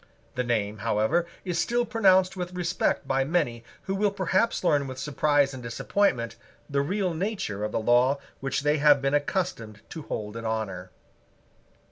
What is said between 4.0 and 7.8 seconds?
perhaps learn with surprise and disappointment the real nature of the